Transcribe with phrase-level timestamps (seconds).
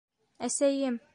[0.49, 0.99] Әсәйем!